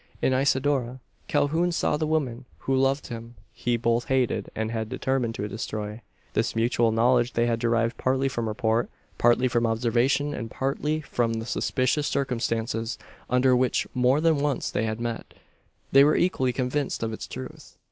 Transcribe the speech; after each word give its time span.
In 0.19 0.33
Isidora, 0.33 0.99
Calhoun 1.27 1.71
saw 1.71 1.95
the 1.95 2.07
woman 2.07 2.45
who 2.61 2.75
loved 2.75 3.05
him 3.05 3.35
he 3.53 3.77
both 3.77 4.05
hated 4.05 4.49
and 4.55 4.71
had 4.71 4.89
determined 4.89 5.35
to 5.35 5.47
destroy. 5.47 6.01
This 6.33 6.55
mutual 6.55 6.91
knowledge 6.91 7.33
they 7.33 7.45
had 7.45 7.59
derived 7.59 7.97
partly 7.97 8.27
from 8.27 8.47
report, 8.47 8.89
partly 9.19 9.47
from 9.47 9.67
observation, 9.67 10.33
and 10.33 10.49
partly 10.49 11.01
from 11.01 11.33
the 11.33 11.45
suspicious 11.45 12.07
circumstances 12.07 12.97
under 13.29 13.55
which 13.55 13.85
more 13.93 14.19
than 14.19 14.39
once 14.39 14.71
they 14.71 14.85
had 14.85 14.99
met. 14.99 15.35
They 15.91 16.03
were 16.03 16.15
equally 16.17 16.51
convinced 16.51 17.03
of 17.03 17.13
its 17.13 17.27
truth. 17.27 17.77